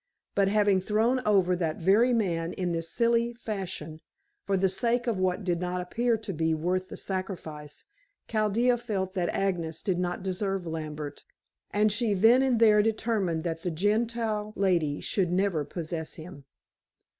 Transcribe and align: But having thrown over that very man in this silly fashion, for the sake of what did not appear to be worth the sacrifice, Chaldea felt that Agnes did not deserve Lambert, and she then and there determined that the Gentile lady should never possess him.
But 0.33 0.47
having 0.47 0.81
thrown 0.81 1.19
over 1.27 1.55
that 1.55 1.77
very 1.77 2.11
man 2.11 2.53
in 2.53 2.71
this 2.71 2.89
silly 2.89 3.35
fashion, 3.35 4.01
for 4.47 4.57
the 4.57 4.67
sake 4.67 5.05
of 5.05 5.19
what 5.19 5.43
did 5.43 5.59
not 5.59 5.79
appear 5.79 6.17
to 6.17 6.33
be 6.33 6.55
worth 6.55 6.89
the 6.89 6.97
sacrifice, 6.97 7.85
Chaldea 8.27 8.79
felt 8.79 9.13
that 9.13 9.29
Agnes 9.29 9.83
did 9.83 9.99
not 9.99 10.23
deserve 10.23 10.65
Lambert, 10.65 11.23
and 11.69 11.91
she 11.91 12.15
then 12.15 12.41
and 12.41 12.59
there 12.59 12.81
determined 12.81 13.43
that 13.43 13.61
the 13.61 13.69
Gentile 13.69 14.53
lady 14.55 15.01
should 15.01 15.31
never 15.31 15.63
possess 15.63 16.15
him. 16.15 16.45